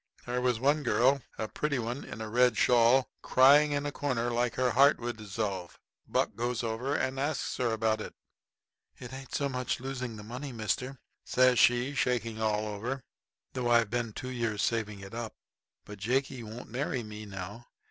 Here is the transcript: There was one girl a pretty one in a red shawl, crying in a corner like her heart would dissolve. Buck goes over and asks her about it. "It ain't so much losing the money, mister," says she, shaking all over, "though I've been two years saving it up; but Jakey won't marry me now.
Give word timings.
There 0.25 0.41
was 0.41 0.59
one 0.59 0.81
girl 0.81 1.21
a 1.37 1.47
pretty 1.47 1.77
one 1.77 2.03
in 2.03 2.21
a 2.21 2.27
red 2.27 2.57
shawl, 2.57 3.11
crying 3.21 3.71
in 3.71 3.85
a 3.85 3.91
corner 3.91 4.31
like 4.31 4.55
her 4.55 4.71
heart 4.71 4.99
would 4.99 5.15
dissolve. 5.15 5.79
Buck 6.07 6.35
goes 6.35 6.63
over 6.63 6.95
and 6.95 7.19
asks 7.19 7.57
her 7.57 7.71
about 7.71 8.01
it. 8.01 8.15
"It 8.97 9.13
ain't 9.13 9.35
so 9.35 9.47
much 9.47 9.79
losing 9.79 10.15
the 10.15 10.23
money, 10.23 10.51
mister," 10.51 10.97
says 11.23 11.59
she, 11.59 11.93
shaking 11.93 12.41
all 12.41 12.65
over, 12.67 13.03
"though 13.53 13.69
I've 13.69 13.91
been 13.91 14.11
two 14.11 14.31
years 14.31 14.63
saving 14.63 15.01
it 15.01 15.13
up; 15.13 15.35
but 15.85 15.99
Jakey 15.99 16.41
won't 16.41 16.71
marry 16.71 17.03
me 17.03 17.27
now. 17.27 17.67